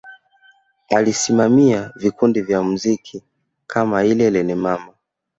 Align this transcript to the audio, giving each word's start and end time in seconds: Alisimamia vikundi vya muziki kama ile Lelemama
Alisimamia 0.89 1.91
vikundi 1.95 2.41
vya 2.41 2.61
muziki 2.63 3.23
kama 3.67 4.03
ile 4.03 4.29
Lelemama 4.29 4.93